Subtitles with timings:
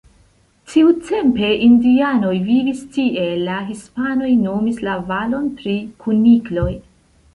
[0.71, 5.77] Tiutempe indianoj vivis tie, la hispanoj nomis la valon pri
[6.07, 6.69] kunikloj.